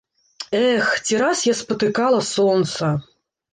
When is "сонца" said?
2.33-2.93